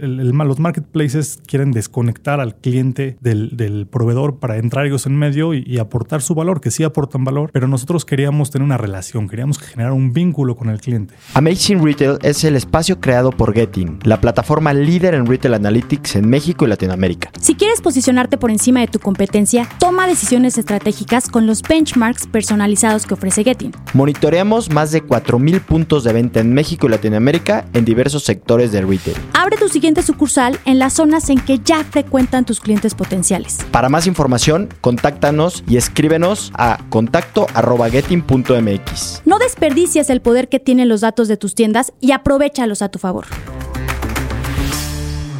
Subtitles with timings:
[0.00, 6.22] los marketplaces quieren desconectar al cliente del, proveedor para entrar ellos en medio y, aportar
[6.22, 10.12] su valor, que sí aportan valor, pero nosotros queríamos tener una relación, queríamos generar un
[10.12, 11.14] vínculo con el cliente.
[11.34, 16.28] Amazing Retail es el espacio creado por Getting, la plataforma líder en retail analytics en
[16.28, 17.30] México y Latinoamérica.
[17.40, 23.06] Si quieres posicionarte por encima de tu competencia, toma decisiones estratégicas con los benchmarks personalizados
[23.06, 23.72] que ofrece Getting.
[23.94, 28.88] Monitoreamos más de 4.000 puntos de venta en México y Latinoamérica en diversos sectores del
[28.88, 29.16] retail.
[29.34, 33.58] Abre tu siguiente sucursal en las zonas en que ya frecuentan tus clientes potenciales.
[33.70, 39.22] Para más información, contáctanos y escríbenos a contacto.getting.mx.
[39.24, 42.98] No desperdicies el poder que tienen los datos de tus tiendas y aprovechalos a tu
[42.98, 43.26] favor.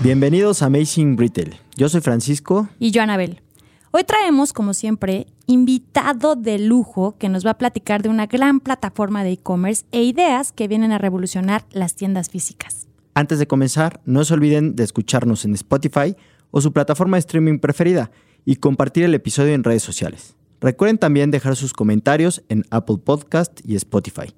[0.03, 1.57] Bienvenidos a Amazing Retail.
[1.75, 2.69] Yo soy Francisco.
[2.79, 3.43] Y yo, Anabel.
[3.91, 8.61] Hoy traemos, como siempre, invitado de lujo que nos va a platicar de una gran
[8.61, 12.86] plataforma de e-commerce e ideas que vienen a revolucionar las tiendas físicas.
[13.17, 16.15] Antes de comenzar, no se olviden de escucharnos en Spotify
[16.51, 18.11] o su plataforma de streaming preferida
[18.45, 20.37] y compartir el episodio en redes sociales.
[20.61, 24.35] Recuerden también dejar sus comentarios en Apple Podcast y Spotify.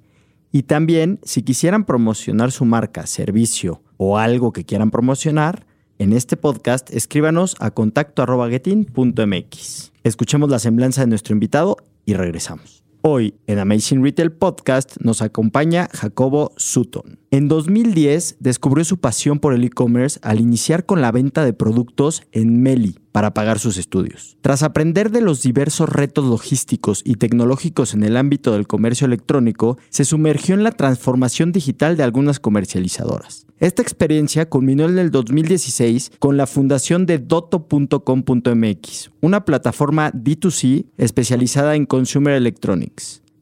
[0.53, 5.65] Y también, si quisieran promocionar su marca, servicio o algo que quieran promocionar,
[5.97, 9.91] en este podcast escríbanos a contacto.getin.mx.
[10.05, 12.78] Escuchemos la semblanza de nuestro invitado y regresamos.
[13.01, 17.17] Hoy en Amazing Retail Podcast nos acompaña Jacobo Sutton.
[17.31, 22.23] En 2010 descubrió su pasión por el e-commerce al iniciar con la venta de productos
[22.33, 24.37] en Meli para pagar sus estudios.
[24.41, 29.77] Tras aprender de los diversos retos logísticos y tecnológicos en el ámbito del comercio electrónico,
[29.89, 33.45] se sumergió en la transformación digital de algunas comercializadoras.
[33.59, 41.75] Esta experiencia culminó en el 2016 con la fundación de Doto.com.mx, una plataforma D2C especializada
[41.75, 42.88] en consumer electronics.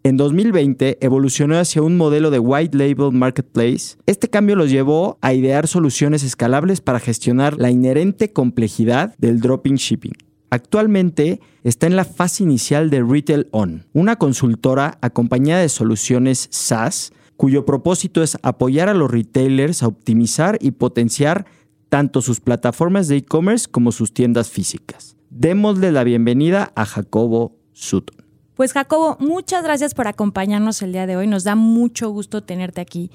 [0.03, 3.97] En 2020 evolucionó hacia un modelo de white label marketplace.
[4.05, 9.75] Este cambio los llevó a idear soluciones escalables para gestionar la inherente complejidad del dropping
[9.75, 10.13] shipping.
[10.49, 17.11] Actualmente está en la fase inicial de Retail On, una consultora acompañada de soluciones SaaS
[17.35, 21.45] cuyo propósito es apoyar a los retailers a optimizar y potenciar
[21.89, 25.15] tanto sus plataformas de e-commerce como sus tiendas físicas.
[25.29, 28.16] Démosle la bienvenida a Jacobo Sutton.
[28.57, 31.27] Pues Jacobo, muchas gracias por acompañarnos el día de hoy.
[31.27, 33.11] Nos da mucho gusto tenerte aquí.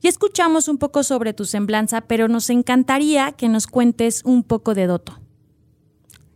[0.00, 4.72] Y escuchamos un poco sobre tu semblanza, pero nos encantaría que nos cuentes un poco
[4.72, 5.20] de Doto.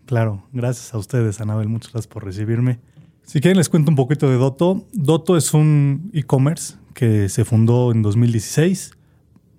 [0.05, 1.71] Claro, gracias a ustedes, Anabel.
[1.71, 2.79] Muchas gracias por recibirme.
[3.23, 4.85] Si quieren, les cuento un poquito de Doto.
[4.93, 8.93] Doto es un e-commerce que se fundó en 2016.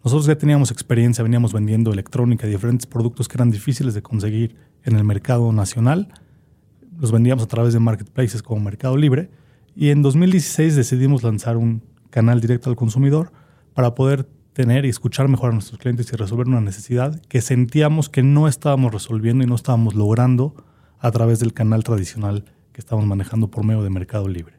[0.04, 4.98] Nosotros ya teníamos experiencia, veníamos vendiendo electrónica diferentes productos que eran difíciles de conseguir en
[4.98, 6.14] el mercado nacional.
[7.04, 9.30] Los vendíamos a través de marketplaces como Mercado Libre.
[9.76, 13.34] Y en 2016 decidimos lanzar un canal directo al consumidor
[13.74, 18.08] para poder tener y escuchar mejor a nuestros clientes y resolver una necesidad que sentíamos
[18.08, 20.56] que no estábamos resolviendo y no estábamos logrando
[20.98, 24.56] a través del canal tradicional que estábamos manejando por medio de Mercado Libre.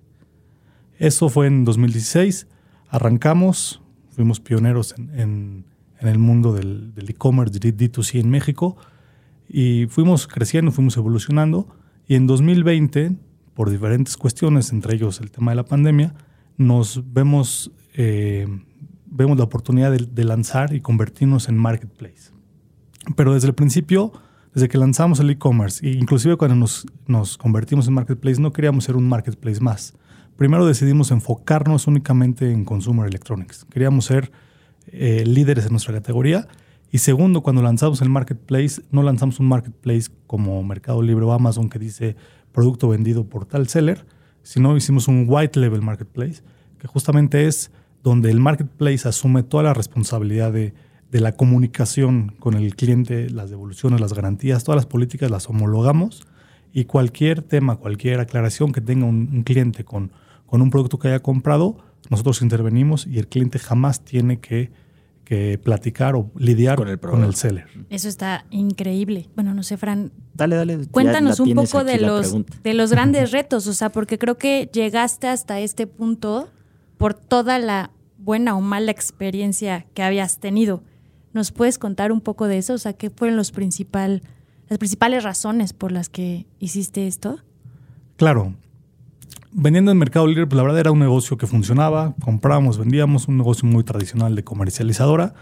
[0.98, 2.46] Eso fue en 2016.
[2.90, 5.64] Arrancamos, fuimos pioneros en,
[5.98, 8.76] el mundo del e-commerce D2C en México
[9.48, 11.74] y fuimos creciendo, fuimos evolucionando
[12.06, 13.12] y en 2020,
[13.54, 16.14] por diferentes cuestiones, entre ellos el tema de la pandemia,
[16.56, 18.46] nos vemos, eh,
[19.06, 22.32] vemos la oportunidad de, lanzar y convertirnos en marketplace.
[23.16, 24.12] Pero desde el principio,
[24.54, 28.84] desde que lanzamos el e-commerce, e inclusive cuando nos, nos convertimos en marketplace, no queríamos
[28.84, 29.94] ser un marketplace más
[30.36, 33.66] primero decidimos enfocarnos únicamente en consumer electronics.
[33.70, 34.32] Queríamos ser
[34.88, 36.48] eh, líderes en nuestra categoría.
[36.94, 41.68] Y segundo, cuando lanzamos el marketplace, no lanzamos un marketplace como Mercado Libre o Amazon
[41.68, 42.14] que dice
[42.52, 44.06] producto vendido por tal seller,
[44.44, 46.44] sino hicimos un white level marketplace,
[46.78, 47.72] que justamente es
[48.04, 50.72] donde el marketplace asume toda la responsabilidad de,
[51.10, 56.24] la comunicación con el cliente, las devoluciones, las garantías, todas las políticas las homologamos.
[56.72, 60.12] Y cualquier tema, cualquier aclaración que tenga un cliente con
[60.54, 61.78] con un producto que haya comprado,
[62.10, 64.70] nosotros intervenimos y el cliente jamás tiene que,
[65.62, 67.66] platicar o lidiar con el, seller.
[67.90, 69.28] Eso está increíble.
[69.34, 70.12] Bueno, no sé, Fran.
[70.34, 70.86] Dale, dale.
[70.88, 75.28] Cuéntanos un poco de los, de los grandes retos, o sea, porque creo que llegaste
[75.28, 76.48] hasta este punto
[76.98, 80.82] por toda la buena o mala experiencia que habías tenido.
[81.32, 82.74] ¿Nos puedes contar un poco de eso?
[82.74, 84.22] O sea, ¿qué fueron los principal,
[84.68, 87.40] las principales razones por las que hiciste esto?
[88.16, 88.54] Claro
[89.54, 93.38] vendiendo en Mercado Libre, pues la verdad era un negocio que funcionaba, comprábamos, vendíamos, un
[93.38, 95.34] negocio muy tradicional de comercializadora,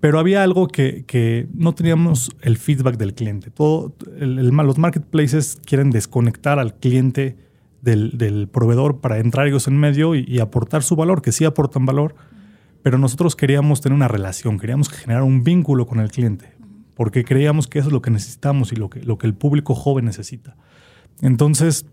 [0.00, 3.50] pero había algo que, no teníamos el feedback del cliente.
[3.50, 7.36] Todo, los marketplaces quieren desconectar al cliente
[7.80, 12.14] del, proveedor para entrar ellos en medio y, aportar su valor, que sí aportan valor,
[12.82, 16.52] pero nosotros queríamos tener una relación, queríamos generar un vínculo con el cliente,
[16.94, 19.74] porque creíamos que eso es lo que necesitamos y lo que, lo que el público
[19.74, 20.56] joven necesita.
[21.22, 21.86] Entonces,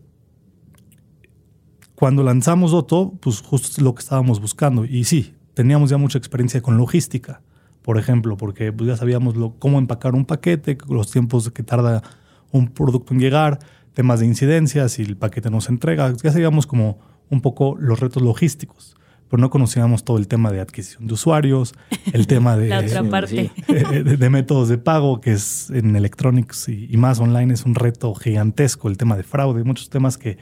[2.04, 4.84] cuando lanzamos Doto, pues justo es lo que estábamos buscando.
[4.84, 7.40] Y sí, teníamos ya mucha experiencia con logística,
[7.82, 12.04] por ejemplo, porque pues, ya sabíamos cómo empacar un paquete, los tiempos que tarda
[12.52, 13.60] un producto en llegar,
[13.94, 18.02] temas de incidencias, si el paquete no se entrega, ya sabíamos como un poco los
[18.02, 18.98] retos logísticos
[19.30, 21.74] pero no conocíamos todo el tema de adquisición de usuarios,
[22.12, 22.70] el tema de,
[24.04, 28.90] de, métodos de pago, que es en electronics y, más online es un reto gigantesco,
[28.90, 30.38] el tema de fraude, muchos temas que,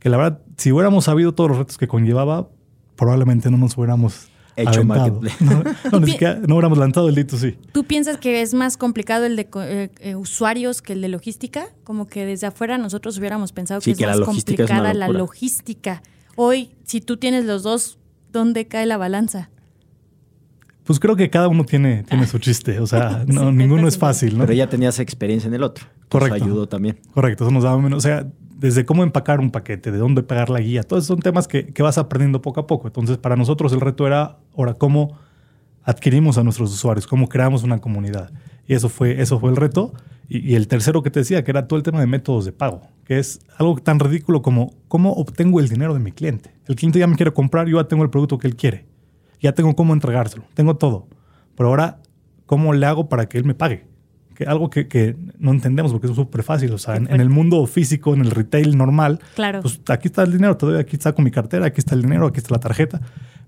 [0.00, 2.48] que la verdad, si hubiéramos sabido todos los retos que conllevaba,
[2.96, 4.94] probablemente no nos hubiéramos hecho No,
[5.92, 7.56] no, ni siquiera, no hubiéramos lanzado el dito, sí.
[7.72, 11.68] ¿Tú piensas que es más complicado el de eh, eh, usuarios que el de logística?
[11.84, 16.02] Como que desde afuera nosotros hubiéramos pensado que es más complicada la logística.
[16.34, 17.98] Hoy, si tú tienes los dos
[18.32, 19.50] ¿dónde cae la balanza?
[20.84, 22.80] Pues creo que cada uno tiene, tiene su chiste.
[22.80, 24.44] O sea, no, ninguno es fácil, ¿no?
[24.44, 25.86] Pero ya tenías experiencia en el otro.
[26.08, 26.36] Correcto.
[26.36, 26.98] Eso ayudó también.
[27.12, 27.44] Correcto.
[27.44, 27.98] Eso nos daba menos.
[27.98, 28.26] O sea,
[28.60, 30.82] desde cómo empacar un paquete, de dónde pegar la guía.
[30.82, 32.88] Todos son temas que, que vas aprendiendo poco a poco.
[32.88, 35.18] Entonces, para nosotros el reto era ahora cómo
[35.82, 38.30] adquirimos a nuestros usuarios, cómo creamos una comunidad.
[38.66, 39.94] Y eso fue, eso fue el reto.
[40.28, 42.82] Y, el tercero que te decía, que era todo el tema de métodos de pago,
[43.04, 46.54] que es algo tan ridículo como cómo obtengo el dinero de mi cliente.
[46.66, 48.86] El cliente ya me quiere comprar, yo ya tengo el producto que él quiere.
[49.40, 51.08] Ya tengo cómo entregárselo, tengo todo.
[51.56, 52.00] Pero ahora,
[52.46, 53.89] ¿cómo le hago para que él me pague?
[54.40, 56.72] Que algo que, no entendemos porque es súper fácil.
[56.72, 59.60] O sea, en, el mundo físico, en el retail normal, claro.
[59.60, 62.26] pues aquí está el dinero, todavía aquí está con mi cartera, aquí está el dinero,
[62.26, 63.00] aquí está la tarjeta.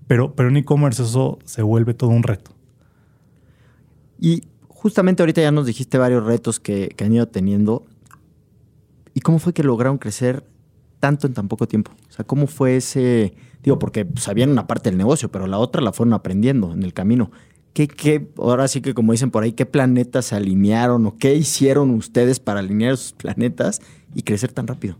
[0.05, 2.51] Pero, pero en e-commerce eso se vuelve todo un reto.
[4.19, 4.43] Y
[4.83, 7.85] Justamente ahorita ya nos dijiste varios retos que, han ido teniendo.
[9.13, 10.43] ¿Y cómo fue que lograron crecer
[10.99, 11.93] tanto en tan poco tiempo?
[12.09, 13.33] O sea, ¿cómo fue ese...?
[13.63, 16.93] Digo, porque sabían una parte del negocio, pero la otra la fueron aprendiendo en el
[16.93, 17.31] camino.
[17.73, 21.35] ¿Qué, qué, ahora sí que como dicen por ahí, qué planetas se alinearon o qué
[21.35, 23.81] hicieron ustedes para alinear sus planetas
[24.13, 24.97] y crecer tan rápido?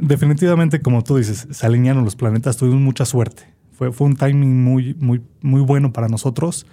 [0.00, 3.44] Definitivamente, como tú dices, se alinearon los planetas, tuvimos mucha suerte.
[3.72, 6.66] Fue, un timing muy, muy, muy bueno para nosotros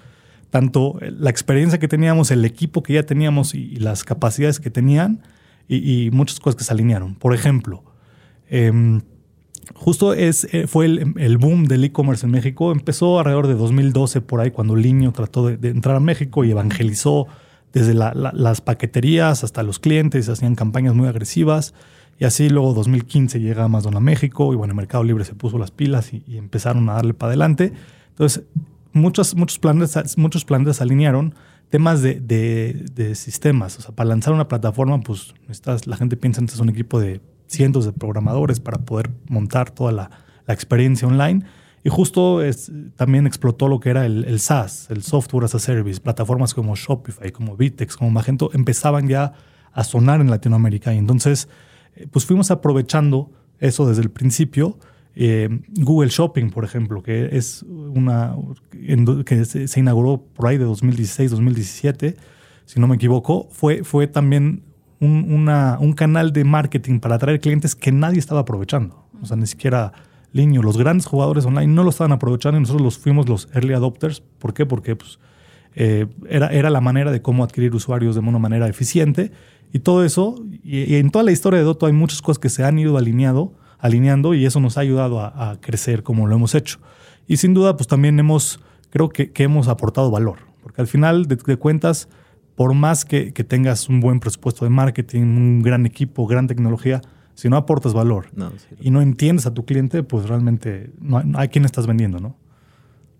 [0.55, 5.21] tanto la experiencia que teníamos, el equipo que ya teníamos y, las capacidades que tenían
[5.67, 7.15] y, muchas cosas que se alinearon.
[7.15, 7.83] Por ejemplo,
[8.49, 9.01] em,
[9.73, 12.71] justo es, eh, fue el, boom del e-commerce en México.
[12.71, 17.27] Empezó alrededor de 2012 por ahí cuando Liño trató de, entrar a México y evangelizó
[17.73, 21.73] desde las paqueterías hasta los clientes, hacían campañas muy agresivas.
[22.17, 25.57] Y así luego 2015 llega Amazon a México y bueno, el Mercado Libre se puso
[25.57, 27.73] las pilas y, empezaron a darle para adelante.
[28.11, 28.43] Entonces,
[28.93, 31.35] muchos, muchos, planes, muchos planes alinearon
[31.69, 33.77] temas de, de, sistemas.
[33.79, 35.33] O sea, para lanzar una plataforma, pues
[35.85, 39.91] la gente piensa que es un equipo de cientos de programadores para poder montar toda
[39.91, 40.09] la,
[40.47, 41.43] experiencia online.
[41.83, 42.41] Y justo
[42.95, 45.99] también explotó lo que era el, el, SaaS, el Software as a Service.
[45.99, 49.33] Plataformas como Shopify, como Vitex, como Magento empezaban ya
[49.71, 50.93] a sonar en Latinoamérica.
[50.93, 51.49] Y entonces,
[51.95, 54.77] eh, pues fuimos aprovechando eso desde el principio
[55.15, 58.35] eh, Google Shopping, por ejemplo, que es una
[59.25, 62.17] que se, inauguró por ahí de 2016, 2017,
[62.65, 64.63] si no me equivoco, fue, fue también
[64.99, 69.05] un, un canal de marketing para atraer clientes que nadie estaba aprovechando.
[69.21, 69.93] O sea, ni siquiera
[70.31, 73.73] Liño, los grandes jugadores online no lo estaban aprovechando y nosotros los fuimos los early
[73.73, 74.21] adopters.
[74.39, 74.65] ¿Por qué?
[74.65, 75.17] Porque pues,
[75.75, 79.31] eh, era, era la manera de cómo adquirir usuarios de una manera eficiente.
[79.71, 82.49] Y todo eso, y, y en toda la historia de Doto hay muchas cosas que
[82.49, 83.53] se han ido alineado
[83.85, 86.79] alineando y eso nos ha ayudado a, crecer como lo hemos hecho.
[87.27, 88.59] Y sin duda, pues también hemos,
[88.89, 92.09] creo que, hemos aportado valor, porque al final de, cuentas,
[92.55, 97.01] por más que, tengas un buen presupuesto de marketing, un gran equipo, gran tecnología,
[97.33, 98.27] si no aportas valor
[98.79, 102.37] y no entiendes a tu cliente, pues realmente no hay, no quién estás vendiendo, ¿no?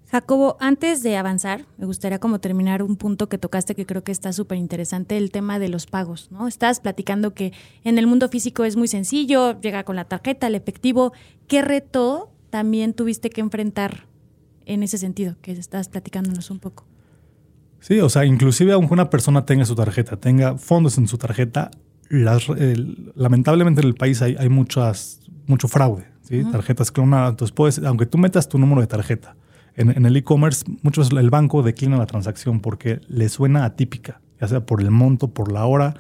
[0.10, 4.13] Jacobo, antes de avanzar, me gustaría como terminar un punto que tocaste que creo que
[4.13, 6.48] está súper interesante, el tema de los pagos, ¿no?
[6.48, 7.51] Estás platicando que
[7.84, 11.12] en el mundo físico es muy sencillo, llega con la tarjeta, el efectivo.
[11.48, 14.06] ¿Qué reto también tuviste que enfrentar
[14.65, 15.36] en ese sentido?
[15.42, 16.86] Que estás platicándonos un poco.
[17.79, 21.72] Sí, o sea, inclusive aunque una persona tenga su tarjeta, tenga fondos en su tarjeta,
[22.10, 26.44] lamentablemente en el país hay, muchas, mucho fraude, ¿sí?
[26.51, 27.32] Tarjetas clonadas.
[27.32, 29.36] Entonces, puedes, aunque tú metas tu número de tarjeta,
[29.75, 34.65] en, el e-commerce, muchos el banco declina la transacción porque le suena atípica, ya sea
[34.65, 35.96] por el monto, por la hora,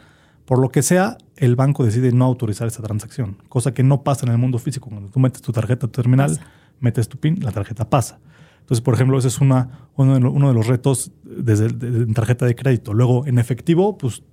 [0.45, 4.25] por lo que sea, el banco decide no autorizar esa transacción, cosa que no pasa
[4.25, 4.89] en el mundo físico.
[4.89, 6.39] Cuando tú metes tu tarjeta terminal,
[6.79, 8.19] metes tu PIN, la tarjeta pasa.
[8.65, 12.95] Entonces, por ejemplo, ese es una, uno, de, los retos desde en tarjeta de crédito.
[12.95, 14.23] Luego, en efectivo, pues,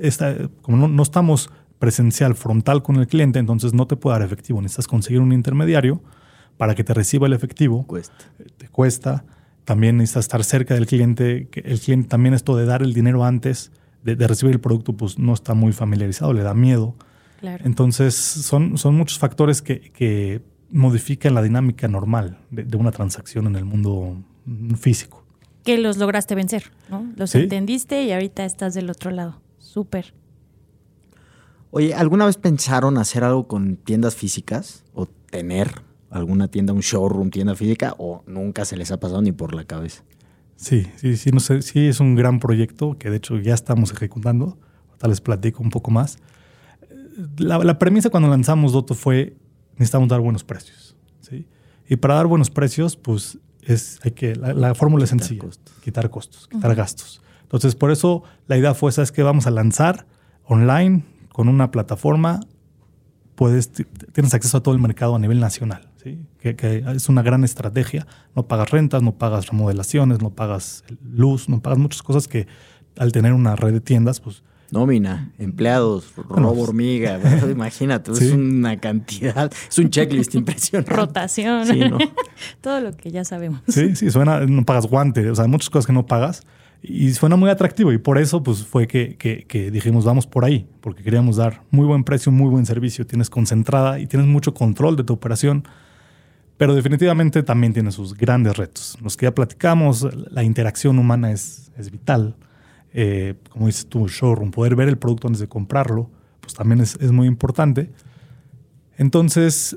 [0.00, 4.26] esta, como no, no, estamos presencial, frontal con el cliente, entonces no te puede dar
[4.26, 4.62] efectivo.
[4.62, 6.02] Necesitas conseguir un intermediario
[6.56, 7.86] para que te reciba el efectivo.
[7.86, 8.14] Cuesta.
[8.56, 9.26] Te cuesta.
[9.64, 11.50] también necesitas estar cerca del cliente.
[11.52, 13.70] El cliente también esto de dar el dinero antes
[14.02, 16.94] de, recibir el producto, pues no está muy familiarizado, le da miedo.
[17.42, 23.64] Entonces, son, son muchos factores que, modifican la dinámica normal de, una transacción en el
[23.64, 24.16] mundo
[24.78, 25.24] físico.
[25.62, 27.06] Que los lograste vencer, ¿no?
[27.16, 29.40] Los entendiste y ahorita estás del otro lado.
[29.58, 30.14] Súper.
[31.70, 37.30] Oye, ¿alguna vez pensaron hacer algo con tiendas físicas o tener alguna tienda, un showroom,
[37.30, 40.04] tienda física o nunca se les ha pasado ni por la cabeza?
[40.56, 43.92] Sí, sí, sí, no sé, sí es un gran proyecto que de hecho ya estamos
[43.92, 44.56] ejecutando.
[44.90, 46.18] Ahorita les platico un poco más.
[47.38, 49.36] La, premisa cuando lanzamos Doto fue
[49.76, 50.96] necesitamos dar buenos precios.
[51.20, 51.46] ¿sí?
[51.88, 55.44] Y para dar buenos precios, pues es, hay que, la, fórmula es sencilla.
[55.82, 57.20] Quitar costos, quitar gastos.
[57.42, 60.06] Entonces, por eso la idea fue, ¿sabes que Vamos a lanzar
[60.44, 62.40] online con una plataforma,
[63.34, 63.70] puedes,
[64.12, 65.90] tienes acceso a todo el mercado a nivel nacional
[66.38, 68.06] que, es una gran estrategia.
[68.36, 72.46] No pagas rentas, no pagas remodelaciones, no pagas luz, no pagas muchas cosas que
[72.96, 74.42] al tener una red de tiendas, pues...
[74.74, 80.92] Nómina, empleados, robo hormiga, imagínate, es una cantidad, es un checklist impresionante.
[80.92, 81.64] Rotación,
[82.60, 83.60] todo lo que ya sabemos.
[83.68, 86.42] Sí, sí, suena, no pagas guante, o sea, hay muchas cosas que no pagas
[86.82, 90.66] y suena muy atractivo y por eso pues fue que, que, dijimos vamos por ahí,
[90.80, 94.96] porque queríamos dar muy buen precio, muy buen servicio, tienes concentrada y tienes mucho control
[94.96, 95.68] de tu operación
[96.56, 98.96] pero definitivamente también tiene sus grandes retos.
[99.02, 102.36] Los que ya platicamos, la interacción humana es, es vital.
[102.94, 106.10] Eh, como dices tú, showroom, poder ver el producto antes de comprarlo,
[106.40, 107.90] pues también es, es, muy importante.
[108.96, 109.76] Entonces,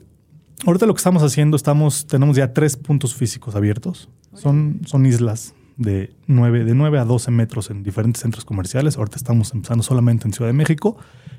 [0.66, 4.10] ahorita lo que estamos haciendo, estamos, tenemos ya tres puntos físicos abiertos.
[4.34, 8.98] Son, son islas de 9, de 9 a 12 metros en diferentes centros comerciales.
[8.98, 10.98] Ahorita estamos empezando solamente en Ciudad de México.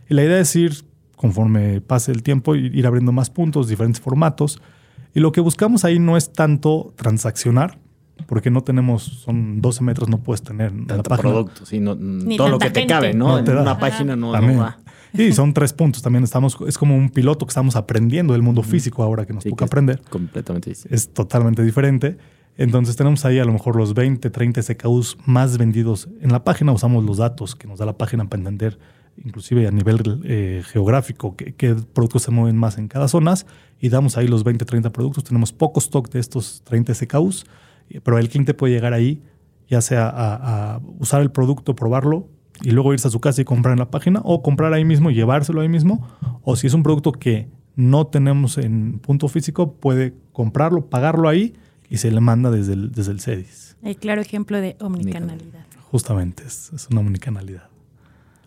[0.09, 0.75] Y la idea es ir,
[1.17, 4.61] conforme pase el tiempo, ir abriendo más puntos, diferentes formatos
[5.15, 7.79] y lo que buscamos ahí no es tanto transaccionar,
[8.27, 11.31] porque no tenemos, son 12 metros, no puedes tener Tanto la página.
[11.31, 11.81] producto, sí,
[12.37, 13.39] todo lo que te cabe, ¿no?
[13.39, 14.79] en una página no, va.
[15.15, 16.03] Y son tres puntos.
[16.03, 19.45] También estamos, es como un piloto que estamos aprendiendo del mundo físico ahora que nos
[19.45, 20.03] toca aprender.
[20.11, 20.95] completamente distinto.
[20.95, 22.19] Es totalmente diferente.
[22.59, 26.73] Entonces tenemos ahí a lo mejor los 20, 30 SKUs más vendidos en la página.
[26.73, 28.79] Usamos los datos que nos da la página para entender
[29.25, 33.35] inclusive a nivel eh, geográfico, qué, productos se mueven más en cada zona
[33.81, 35.25] y damos ahí los 20, 30 productos.
[35.25, 37.47] Tenemos poco stock de estos 30 SKUs,
[38.03, 39.23] pero el cliente puede llegar ahí,
[39.69, 42.29] ya sea a, usar el producto, probarlo
[42.63, 45.11] y luego irse a su casa y comprar en la página o comprar ahí mismo
[45.11, 46.07] y llevárselo ahí mismo.
[46.43, 51.55] O si es un producto que no tenemos en punto físico, puede comprarlo, pagarlo ahí
[51.89, 53.77] y se le manda desde el, desde el CEDIS.
[53.83, 55.65] El claro ejemplo de omnicanalidad.
[55.91, 57.69] Justamente, es, es una omnicanalidad.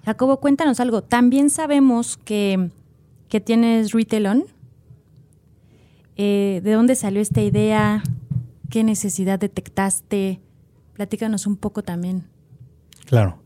[0.05, 1.03] Jacobo, cuéntanos algo.
[1.03, 2.69] También sabemos que,
[3.45, 4.43] tienes Retail On.
[6.17, 8.03] Eh, ¿De dónde salió esta idea?
[8.71, 10.41] ¿Qué necesidad detectaste?
[10.93, 12.23] Platícanos un poco también.
[13.05, 13.37] Claro.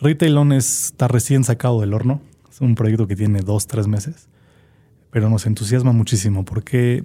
[0.00, 2.22] Retail On está recién sacado del horno.
[2.50, 4.28] Es un proyecto que tiene dos, tres meses.
[5.10, 7.04] Pero nos entusiasma muchísimo porque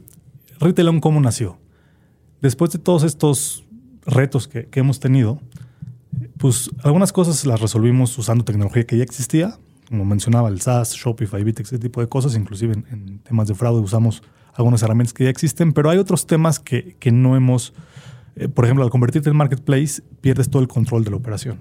[0.60, 1.58] Retail On, ¿cómo nació?
[2.42, 3.66] Después de todos estos
[4.06, 5.42] retos que hemos tenido,
[6.38, 9.58] pues algunas cosas las resolvimos usando tecnología que ya existía,
[9.90, 13.82] como mencionaba el SaaS, Shopify, Vitex, ese tipo de cosas, inclusive en, temas de fraude
[13.82, 14.22] usamos
[14.58, 17.74] algunas herramientas que ya existen, pero hay otros temas que, que no hemos,
[18.36, 21.60] eh, por ejemplo, al convertirte en marketplace pierdes todo el control de la operación.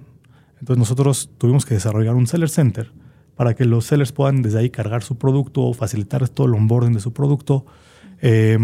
[0.59, 2.91] Entonces nosotros tuvimos que desarrollar un seller center
[3.37, 7.00] para que los sellers puedan desde ahí cargar su producto, facilitar todo el onboarding de
[7.00, 7.67] su producto,
[8.23, 8.59] eh,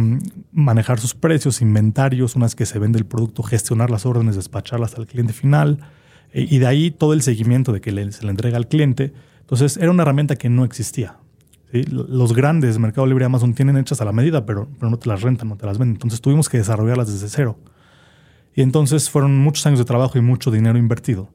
[0.50, 4.94] manejar sus precios, inventarios, una vez que se vende el producto, gestionar las órdenes, despacharlas
[4.94, 5.78] al cliente final,
[6.32, 9.12] y de ahí todo el seguimiento de que se le entrega al cliente.
[9.40, 11.16] Entonces era una herramienta que no existía.
[11.72, 15.08] Los grandes, Mercado Libre y Amazon, tienen hechas a la medida, pero, pero no te
[15.08, 15.94] las rentan, no te las venden.
[15.94, 17.58] Entonces tuvimos que desarrollarlas desde cero.
[18.54, 21.30] Y entonces fueron muchos años de trabajo y mucho dinero invertido.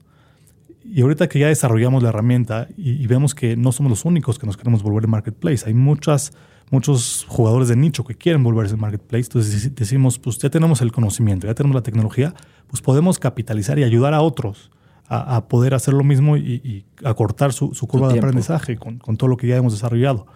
[0.86, 4.46] Y ahorita que ya desarrollamos la herramienta y, vemos que no somos los únicos que
[4.46, 6.32] nos queremos volver marketplace, hay muchas,
[6.70, 9.26] muchos jugadores de nicho que quieren volverse marketplace.
[9.26, 12.34] Entonces decimos, pues ya tenemos el conocimiento, ya tenemos la tecnología,
[12.68, 14.72] pues podemos capitalizar y ayudar a otros
[15.10, 19.48] a, poder hacer lo mismo y, acortar su, curva de aprendizaje con, todo lo que
[19.48, 20.28] ya hemos desarrollado.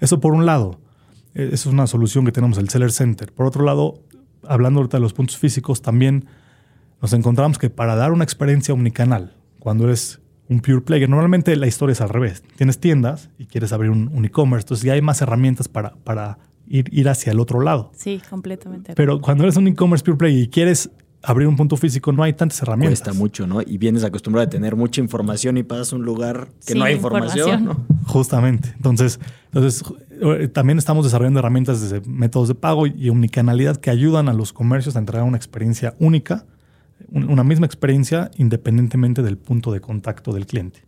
[0.00, 0.80] Eso por un lado,
[1.34, 3.32] e, esa es una solución que tenemos, el Seller Center.
[3.32, 4.00] Por otro lado,
[4.42, 6.26] hablando ahorita de los puntos físicos, también
[7.02, 11.66] nos encontramos que para dar una experiencia omnicanal, cuando eres un pure player, normalmente la
[11.66, 12.42] historia es al revés.
[12.56, 16.88] Tienes tiendas y quieres abrir un, e-commerce, entonces ya hay más herramientas para, para ir,
[16.92, 17.90] ir hacia el otro lado.
[17.94, 18.94] Sí, completamente.
[18.94, 20.90] Pero cuando eres un e-commerce pure player y quieres
[21.26, 23.00] abrir un punto físico no hay tantas herramientas.
[23.00, 23.60] Cuesta mucho, ¿no?
[23.60, 26.94] Y vienes acostumbrado a tener mucha información y pasas a un lugar que no hay
[26.94, 27.84] información, ¿no?
[28.06, 28.70] Justamente.
[28.76, 34.28] Entonces, entonces, eh, también estamos desarrollando herramientas desde métodos de pago y omnicanalidad que ayudan
[34.28, 36.46] a los comercios a entregar una experiencia única,
[37.10, 40.84] una misma experiencia independientemente del punto de contacto del cliente.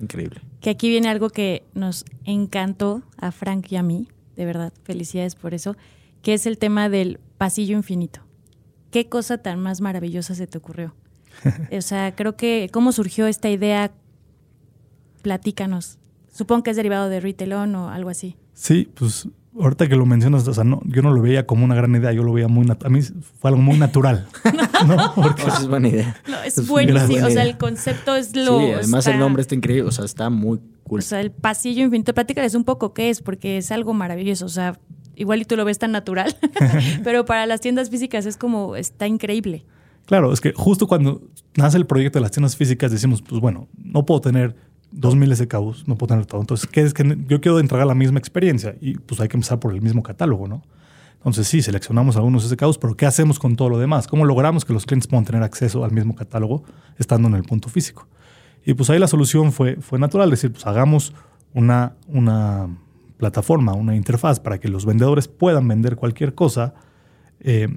[0.00, 0.42] Increíble.
[0.60, 5.34] Que aquí viene algo que nos encantó a Frank y a mí, de verdad, felicidades
[5.34, 5.76] por eso,
[6.22, 8.20] que es el tema del pasillo infinito.
[8.92, 10.94] ¿Qué cosa tan más maravillosa se te ocurrió?
[11.76, 13.90] o sea, creo que, ¿cómo surgió esta idea?
[15.22, 15.98] Platícanos.
[16.30, 18.36] Supongo que es derivado de Retail o algo así.
[18.52, 21.74] Sí, pues ahorita que lo mencionas, o sea, no, yo no lo veía como una
[21.74, 24.28] gran idea, yo lo veía muy A mí fue algo muy natural.
[24.86, 25.14] ¿no?
[25.14, 26.16] Porque, es buena idea.
[26.28, 27.26] No, es, buenísimo.
[27.26, 28.60] O sea, el concepto es lo.
[28.60, 29.88] Sí, además el nombre está increíble.
[29.88, 30.98] O sea, está muy cool.
[30.98, 32.12] O sea, el pasillo infinito.
[32.12, 34.44] Platícales un poco qué es, porque es algo maravilloso.
[34.44, 34.78] O sea,
[35.16, 36.36] igual y tú lo ves tan natural,
[37.04, 39.64] pero para las tiendas físicas es como, está increíble.
[40.06, 41.22] Claro, es que justo cuando
[41.54, 44.56] nace el proyecto de las tiendas físicas decimos, pues bueno, no puedo tener
[44.90, 46.40] dos miles de cabos, no puedo tener todo.
[46.40, 48.76] Entonces, ¿qué es que yo quiero entregar la misma experiencia?
[48.80, 50.62] Y pues hay que empezar por el mismo catálogo, ¿no?
[51.22, 54.08] Entonces sí, seleccionamos algunos esos pero ¿qué hacemos con todo lo demás?
[54.08, 56.64] ¿Cómo logramos que los clientes puedan tener acceso al mismo catálogo
[56.98, 58.08] estando en el punto físico?
[58.66, 61.14] Y pues ahí la solución fue, fue natural, decir, pues hagamos
[61.54, 62.76] una, una
[63.22, 66.74] plataforma, una interfaz para que los vendedores puedan vender cualquier cosa
[67.38, 67.68] eh,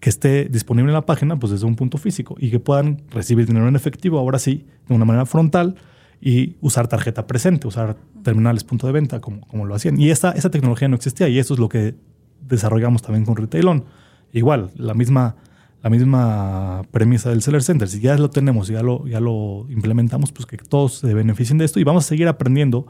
[0.00, 3.46] que esté disponible en la página pues desde un punto físico y que puedan recibir
[3.46, 5.74] dinero en efectivo, ahora sí, de una manera frontal
[6.22, 10.00] y usar tarjeta presente, usar terminales punto de venta como, como lo hacían.
[10.00, 11.94] Y esa, esa tecnología no existía y eso es lo que
[12.40, 13.84] desarrollamos también con Retailon.
[14.32, 15.36] Igual, la misma,
[15.82, 17.90] la misma premisa del Seller Center.
[17.90, 21.66] Si ya lo tenemos, ya lo, ya lo implementamos, pues que todos se beneficien de
[21.66, 22.86] esto y vamos a seguir aprendiendo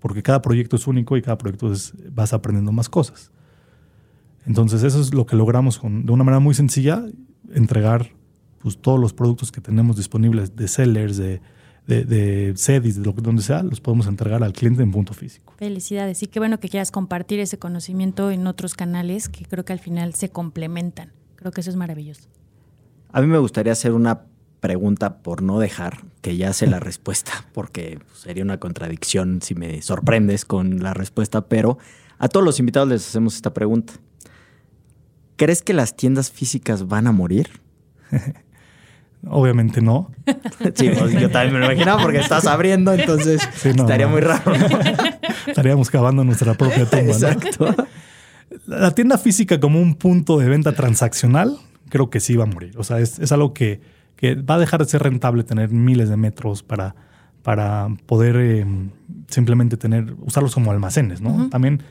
[0.00, 3.30] porque cada proyecto es único y cada proyecto es, vas aprendiendo más cosas.
[4.46, 7.04] Entonces eso es lo que logramos con, de una manera muy sencilla,
[7.52, 8.10] entregar
[8.58, 11.40] pues, todos los productos que tenemos disponibles de sellers, de,
[11.86, 15.52] de, de CEDIS, de lo, donde sea, los podemos entregar al cliente en punto físico.
[15.58, 16.22] Felicidades.
[16.22, 19.78] Y qué bueno que quieras compartir ese conocimiento en otros canales que creo que al
[19.78, 21.12] final se complementan.
[21.36, 22.28] Creo que eso es maravilloso.
[23.12, 24.22] A mí me gustaría hacer una
[24.60, 29.82] pregunta por no dejar, que ya sé la respuesta, porque sería una contradicción si me
[29.82, 31.78] sorprendes con la respuesta, pero
[32.18, 33.94] a todos los invitados les hacemos esta pregunta.
[35.36, 37.48] ¿Crees que las tiendas físicas van a morir?
[39.26, 40.10] Obviamente no.
[40.74, 44.52] sí, pues, yo también me lo imaginaba porque estás abriendo, entonces estaría muy raro.
[45.46, 47.12] Estaríamos cavando nuestra propia tumba.
[47.12, 47.74] Exacto.
[48.66, 51.58] La tienda física como un punto de venta transaccional,
[51.90, 52.72] creo que sí va a morir.
[52.78, 53.80] O sea, es algo que,
[54.20, 56.94] que va a dejar de ser rentable tener miles de metros para,
[57.42, 58.66] para poder eh,
[59.28, 61.48] simplemente tener, usarlos como almacenes, ¿no?
[61.48, 61.82] También,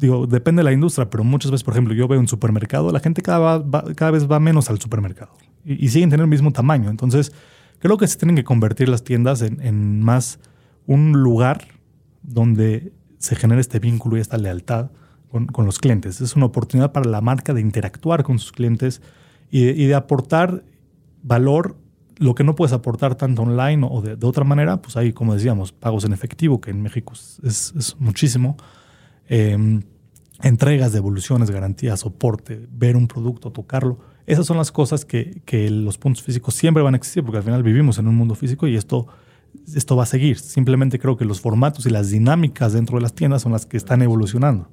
[0.00, 2.98] digo, depende de la industria, pero muchas veces, por ejemplo, yo veo un supermercado, la
[2.98, 5.30] gente cada, cada vez va menos al supermercado
[5.64, 6.90] y, siguen teniendo el mismo tamaño.
[6.90, 7.32] Entonces,
[7.78, 10.40] creo que se tienen que convertir las tiendas en, en más
[10.86, 11.68] un lugar
[12.24, 14.90] donde se genere este vínculo y esta lealtad
[15.30, 16.20] con, con, los clientes.
[16.20, 19.02] Es una oportunidad para la marca de interactuar con sus clientes
[19.52, 20.64] y, y de aportar
[21.28, 21.76] valor
[22.18, 25.72] lo que no puedes aportar tanto online o de, otra manera, pues hay, como decíamos,
[25.72, 28.56] pagos en efectivo, que en México es, muchísimo.
[29.28, 29.82] Em,
[30.42, 33.98] entregas, devoluciones, garantías, soporte, ver un producto, tocarlo.
[34.26, 37.44] Esas son las cosas que, que, los puntos físicos siempre van a existir, porque al
[37.44, 39.06] final vivimos en un mundo físico y esto,
[39.72, 40.38] esto va a seguir.
[40.38, 43.76] Simplemente creo que los formatos y las dinámicas dentro de las tiendas son las que
[43.76, 44.68] están evolucionando.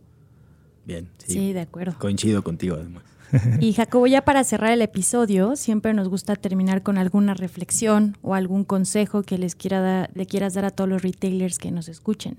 [0.85, 1.97] Bien, sí de acuerdo.
[1.99, 3.03] Coincido contigo además.
[3.59, 8.35] Y Jacobo, ya para cerrar el episodio, siempre nos gusta terminar con alguna reflexión o
[8.35, 12.37] algún consejo que les quiera le quieras dar a todos los retailers que nos escuchen.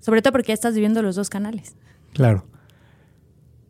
[0.00, 1.74] Sobre todo porque ya estás viviendo los dos canales.
[2.12, 2.46] Claro.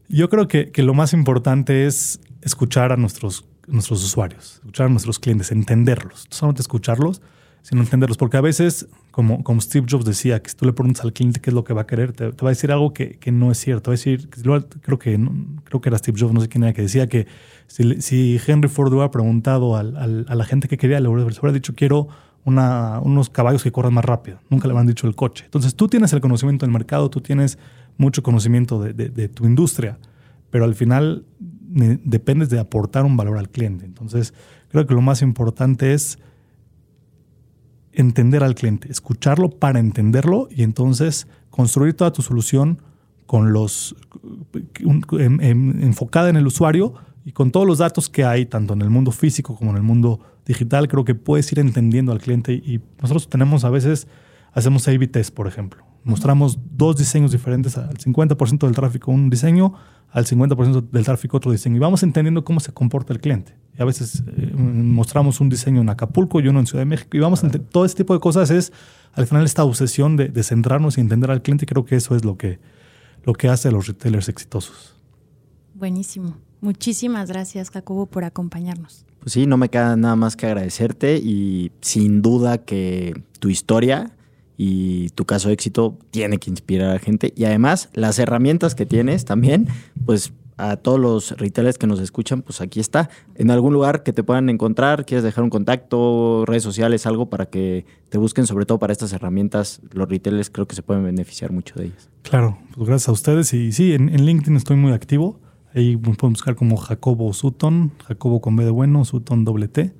[0.09, 4.89] Yo creo que, que lo más importante es escuchar a nuestros, nuestros usuarios, escuchar a
[4.91, 6.27] nuestros clientes, entenderlos.
[6.31, 7.21] No solamente escucharlos,
[7.69, 8.17] sino entenderlos.
[8.17, 11.41] Porque a veces, como, como Steve Jobs decía, que si tú le preguntas al cliente
[11.41, 13.51] qué es lo que va a querer, te, va a decir algo que, que, no
[13.51, 13.91] es cierto.
[13.91, 15.21] Va a decir, creo que,
[15.65, 17.27] creo que era Steve Jobs, no sé quién era, que decía que
[17.67, 22.09] si, Henry Ford hubiera preguntado al, a la gente que quería, le hubiera dicho, quiero
[22.45, 24.39] unos caballos que corran más rápido.
[24.49, 25.45] Nunca le habían dicho el coche.
[25.45, 27.59] Entonces tú tienes el conocimiento del mercado, tú tienes
[27.99, 29.99] mucho conocimiento de, de, de tu industria,
[30.49, 33.85] pero al final dependes de aportar un valor al cliente.
[33.85, 34.33] Entonces
[34.71, 36.19] creo que lo más importante es
[37.99, 42.81] entender al cliente, escucharlo para entenderlo y entonces construir toda tu solución
[43.27, 43.97] con los
[45.11, 49.11] enfocada en el usuario y con todos los datos que hay tanto en el mundo
[49.11, 53.29] físico como en el mundo digital, creo que puedes ir entendiendo al cliente y nosotros
[53.29, 54.07] tenemos a veces
[54.53, 55.88] hacemos A/B test, por ejemplo.
[56.05, 59.75] Mostramos dos diseños diferentes, al 50% del tráfico un diseño,
[60.11, 61.77] al 50% del tráfico otro diseño.
[61.77, 63.55] Y vamos entendiendo cómo se comporta el cliente.
[63.79, 67.17] Y a veces eh, mostramos un diseño en Acapulco y uno en Ciudad de México.
[67.17, 68.73] Y vamos a todo este tipo de cosas es,
[69.13, 71.65] al final, esta obsesión de, de, centrarnos y entender al cliente.
[71.65, 72.59] Y creo que eso es lo que,
[73.25, 74.97] lo que hace a los retailers exitosos.
[75.75, 76.37] Buenísimo.
[76.61, 79.05] Muchísimas gracias, Jacobo, por acompañarnos.
[79.21, 84.11] Pues sí, no me queda nada más que agradecerte y sin duda que tu historia
[84.61, 87.33] y tu caso de éxito tiene que inspirar a la gente.
[87.37, 89.69] Y además, las herramientas que tienes también,
[90.05, 93.09] pues a todos los retailers que nos escuchan, pues aquí está.
[93.37, 97.47] En algún lugar que te puedan encontrar, quieres dejar un contacto, redes sociales, algo para
[97.47, 101.53] que te busquen, sobre todo para estas herramientas, los retailers creo que se pueden beneficiar
[101.53, 102.11] mucho de ellas.
[102.23, 103.55] Claro, pues gracias a ustedes.
[103.55, 105.39] Y sí, en, LinkedIn estoy muy activo.
[105.73, 109.95] Ahí pueden buscar como Jacobo Sutton, Jacobo con B de bueno, Sutton doble T.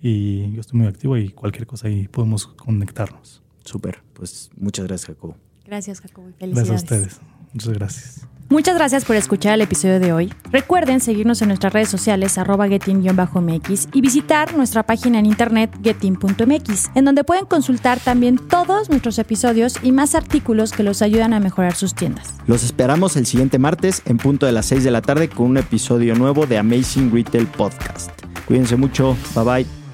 [0.00, 3.42] Y yo estoy muy activo y cualquier cosa ahí podemos conectarnos.
[3.66, 5.36] Súper, pues muchas gracias, Jacobo.
[5.66, 6.28] Gracias, Jacobo.
[6.38, 6.68] Felicidades.
[6.68, 7.20] Gracias a ustedes.
[7.52, 8.26] Muchas gracias.
[8.48, 10.32] Muchas gracias por escuchar el episodio de hoy.
[10.52, 16.90] Recuerden seguirnos en nuestras redes sociales arroba mx y visitar nuestra página en internet getin.mx,
[16.94, 21.40] en donde pueden consultar también todos nuestros episodios y más artículos que los ayudan a
[21.40, 22.34] mejorar sus tiendas.
[22.46, 25.56] Los esperamos el siguiente martes en punto de las 6 de la tarde con un
[25.56, 28.10] episodio nuevo de Amazing Retail Podcast.
[28.46, 29.85] Cuídense mucho, bye bye.